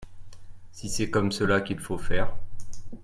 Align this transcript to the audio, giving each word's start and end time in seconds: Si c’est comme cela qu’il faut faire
Si 0.71 0.89
c’est 0.89 1.11
comme 1.11 1.31
cela 1.31 1.61
qu’il 1.61 1.77
faut 1.79 1.99
faire 1.99 2.33